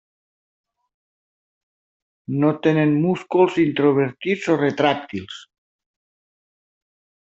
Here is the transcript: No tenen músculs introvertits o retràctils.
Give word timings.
No 2.45 2.51
tenen 2.69 2.97
músculs 3.05 3.61
introvertits 3.67 4.51
o 4.57 4.59
retràctils. 4.67 5.41